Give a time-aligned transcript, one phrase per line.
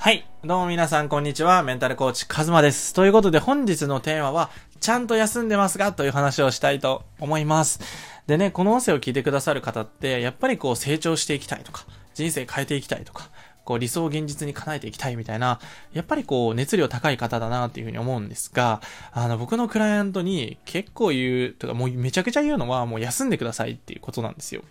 [0.00, 0.24] はい。
[0.42, 1.62] どうも皆さん、こんにちは。
[1.62, 2.94] メンタルコーチ、カズマです。
[2.94, 4.48] ということで、本日のテーマは、
[4.80, 7.80] ちゃんと休んでますかという話をしたいと思います。
[8.26, 11.84] でね、この音声を聞いてくださる方って、やっぱりこう、成長していきたいとか、
[12.14, 13.28] 人生変えていきたいとか、
[13.66, 15.60] こう、理想を現実に叶えていきたいみたいな、
[15.92, 18.80] やっぱりこう、熱量高い方だなっていうふうに思うんですが、
[19.12, 24.62] あの、僕のクライアントに結構言う、とか、もうめちゃくちゃ言うのは、もう休んでくださいっていうことなんですよ。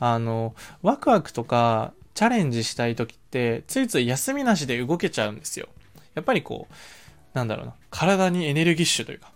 [0.00, 5.68] あの、ワクワクとか、チャレンジしたい時って、ついつい休みなしで動けちゃうんですよ。
[6.14, 6.74] やっぱりこう、
[7.34, 9.30] なんだろうな、体にエネルギッシュというか、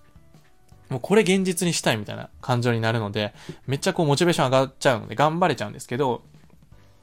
[0.88, 3.34] もうこれ現実にしたいみたいな感情になるので、
[3.66, 6.22] めっちゃこうモチベーション上がっちゃうので頑張れちゃうんですけど、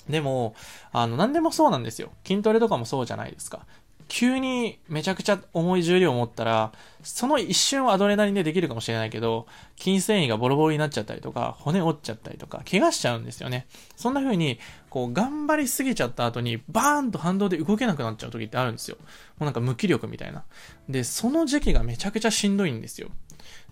[0.09, 0.55] でも、
[0.91, 2.11] あの、何でもそうなんですよ。
[2.25, 3.67] 筋トレとかもそうじゃないですか。
[4.07, 6.71] 急にめちゃくちゃ重い重量を持ったら、
[7.03, 13.67] その一瞬はアドレナリンでできるかもしれないけど、筋繊維がボロボロになっちゃったりとか、骨折っちゃったりとか、怪我しちゃうんですよね。
[13.95, 18.97] そんな風に、こう、頑張りすぎちゃった後に、バーンと反動で動けなくなっちゃう時ってあるんですよ。
[18.99, 19.05] も
[19.41, 20.43] うなんか無気力みたいな。
[20.87, 23.09] で、その時期がめちゃくちゃしんどいんですよ。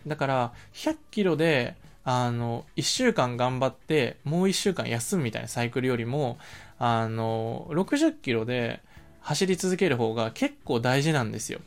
[0.06, 6.38] だから、100キロで、あの、1週間頑張って、もう1週間休むみたいなサイクルよりも、
[6.78, 8.82] あの、60キロで
[9.26, 11.60] 走り続ける方が結構大事なんですよ。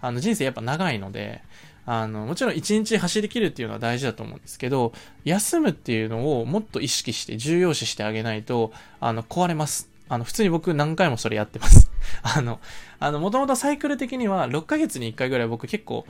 [0.00, 1.42] あの、人生やっぱ長いので、
[1.84, 9.90] あの、もちろん1日走り切るっていうのは大事だと思うんですけど、休むっていうのをもっと意識して重要視してあげないと、あの、壊れます。
[10.08, 11.90] あの、普通に僕何回もそれやってます。
[12.22, 12.58] あの、
[12.98, 16.06] あの、もともとサイクル的には6ヶ月に1回ぐらい僕結構、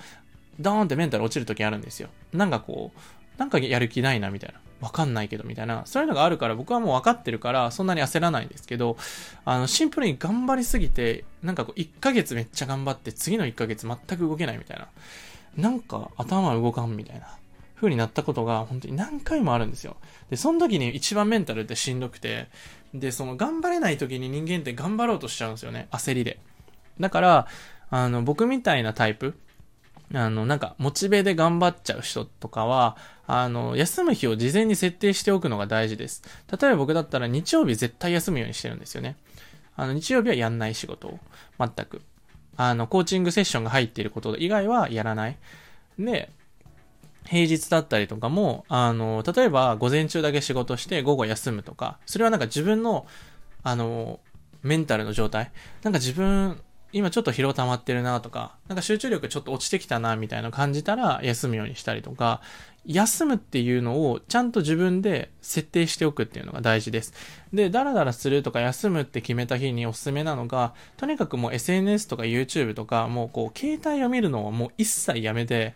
[0.60, 2.08] ドーンってメンタル落ちる時あるんですよ。
[2.32, 4.60] なんかこう、なんかやる気ないなみたいな。
[4.84, 5.82] わかんないけどみたいな。
[5.86, 8.96] そういうのがあるから僕はもう分かってるからそんなに焦らないんですけど、
[9.44, 14.88] あの、シンプルに頑張りすぎて、なんかこう1ヶ月めっちゃ頑張って次の1ヶ月全く動けないみたいな。
[15.56, 17.26] なんか頭動かんみたいな。
[17.76, 19.96] 風になったことが本当に何回もあるんですよ。
[20.30, 22.48] で、その時に一番メンタルってしんどくて、
[22.94, 25.88] で、その頑張れない時に人間って頑張ろうとしちゃうんですよね。
[25.90, 26.38] 焦りで。
[27.00, 27.46] だから、
[27.90, 29.36] あの、僕みたいなタイプ、
[30.12, 36.22] あの、なんか、モチベで頑張っちゃう人とかは、あの、休む日を事前に設定しておくのが大事です。
[36.50, 39.16] 例えば僕だったら日曜日絶対休むようにしてるんですよね。
[39.76, 41.18] あの、日曜日はやんない仕事を。
[41.58, 42.02] 全く。
[42.56, 45.36] あの、コーチングセッションが入っていること以外はやらない。
[45.98, 46.30] で、
[47.26, 53.06] 平日だったりとかも、あの、例えば午前中だけ仕事して午後休むとか、それはなんか自分の、
[53.62, 54.20] あの、
[54.62, 55.50] メンタルの状態。
[55.82, 56.60] なんか自分、
[56.94, 62.40] 今ちょっと疲労溜まってるなとか、なんか集中力ちょっと落ちてきたなみたいな感じたら休むようにしたりとか、
[62.86, 67.12] 休むっていうのをちゃんと自分で設定しておくっていうのが大事です。
[67.52, 75.74] で、ダラダラするとか休むって決めた日におすすめなのが、とにかくもう SNS とか YouTube とか、もうこう携帯を見るのをもう一切やめて、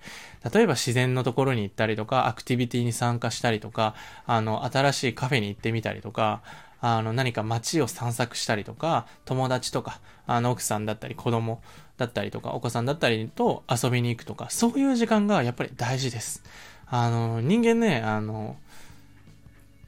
[0.55, 6.43] 例えば自然のところに行ったりとか、アクティビティに参加したりとか、あの、新しいカフェに行ってみたりとか、
[6.81, 11.61] あの、何か街を散策したりとか、友達とか、あの、奥さんだったり、子供
[11.97, 16.43] だったりとか、お子さんだったりと遊びに行くとか、そういう時間がやっぱり大事です。
[16.87, 18.57] あの、人間ね、あの、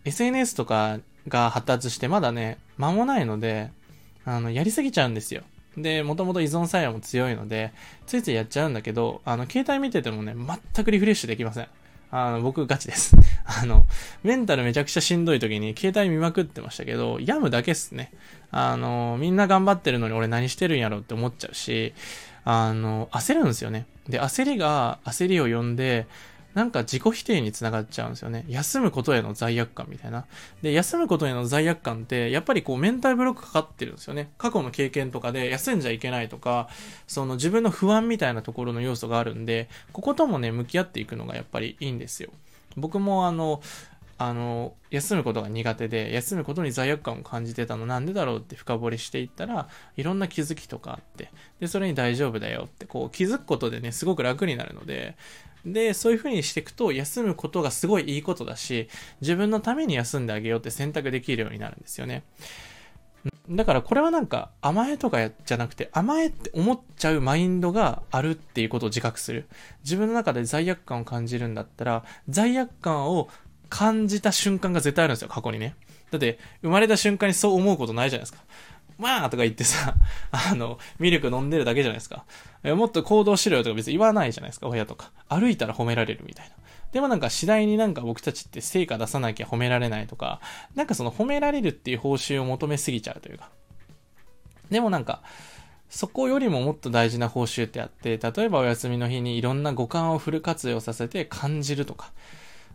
[0.04, 0.98] SNS とか
[1.28, 3.70] が発達してまだね、間もないので、
[4.24, 5.42] あの、やりすぎちゃうんですよ。
[5.76, 7.72] で、もともと依存作用も強いので、
[8.06, 11.68] ついついやっちゃうんだけど、あの、携帯見ててもね、全くリフレッシュできません。
[12.10, 13.16] あの、僕ガチです。
[13.44, 13.86] あの、
[14.22, 18.12] メンタルめちゃくちゃしんどい時に携帯見まくってましたけど、病むだけっすね。
[18.50, 21.94] あの、みんな頑張ってるのに俺何してるんやろって思っちゃうし、
[22.44, 23.86] あの、焦るんですよね。
[24.08, 26.06] で、焦りが焦りを呼んで、
[26.54, 28.44] なんか自己否定につながっちゃうんですよね。
[28.48, 30.24] 休むことへの罪悪感みたいな。
[30.62, 34.32] で、休むことへの罪悪感って、やっぱりこうメンタルブロックかかってるんですよね。
[34.38, 36.68] 過去の経験とかで休んじゃいけないとか、
[37.06, 42.30] その自分の不安みたいなところの要素があるんで、ここともね、向き合っていくのがやっぱりいいんですよ。
[42.76, 43.62] 僕もあの、
[44.22, 49.66] あの、休むことが苦手で、休むことに罪悪感を感じてたのなんでだろうって深掘りしていったら、
[49.96, 55.16] いろんな気づきとかあって、で、それに大丈夫だよって、こう気づくことでね、すごく楽になるので、
[55.64, 58.90] で、そういう風にしていくと、休むことがすごいいいことだし、
[59.22, 62.22] 自分のために休んであげようって選択できるようになるんですよね。
[63.48, 69.48] だからこれはなんか甘えとかじゃなくて甘えって思っちゃうマインドがあるっていうことを自覚する。
[69.82, 73.28] 自分の中で罪悪感を感じるんだったら罪悪感を
[73.70, 75.74] 感じた瞬間が絶対あるんですよ、過去にね。
[76.10, 78.40] だって生まれた瞬間にそう思うことないじゃないですか。
[78.98, 79.94] まあとか言ってさ、
[80.30, 82.24] あの、ミルク飲んでるだけじゃないですか。
[82.62, 85.10] もっと行動しろよとか別に言わないじゃないですか、親とか。
[85.28, 86.52] 歩いたら褒められるみたいな。
[86.92, 90.40] でもなんか次第になんか僕たちって成果出さなきゃ褒められないとか、
[90.74, 93.48] なんかその褒められるっていう報酬を求めすぎちゃうというか。
[94.70, 95.22] でもなんか、
[95.88, 102.12] そこよりももっと大事な報酬ってあって、例えばお休みの日にいろんな五感をフル活用させて感じるとか、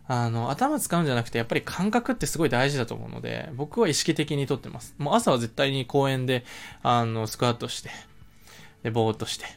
[0.08, 4.94] あの、頭使うんじゃなくて、やっぱり感覚ってすごい大事だと思うので、僕は意識的にとってます。
[4.98, 6.44] もう朝は絶対に公園で、
[6.82, 7.90] あの、スクワットして、
[8.82, 9.48] で、ぼーっとして、っ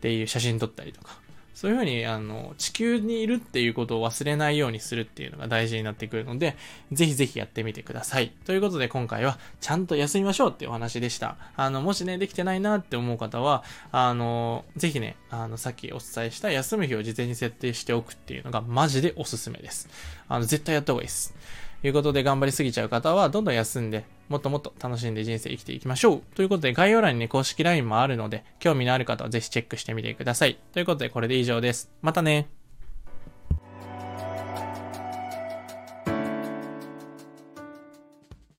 [0.00, 1.18] ていう写真撮ったりとか、
[1.56, 6.54] そういうふうに、あの、地球にいるっていうことを忘れないようにするっていうのが大事になってくるので、
[6.92, 8.30] ぜひぜひやってみてください。
[8.44, 11.38] ということで今回は、ちゃんと休みましょうっていうお話でした。
[11.56, 19.88] あの、もしね、できてないなって思う方は、あの、ぜひね、あの、さっきお伝えした休む日を事前に設定しておくっていうのがマジでおすすめです。
[20.28, 21.34] あの、絶対やった方がいいです。
[21.86, 26.22] ということで頑張りすぎちゃう方は、どんどん休んで、もっともっと楽しんで人生生きていきましょう。
[26.34, 30.58] ということで、概要欄にね、公式 LINE もあるので、興味のある方はぜひチェックしてみてください。
[30.72, 31.92] ということで、これで以上です。
[32.02, 32.48] またね。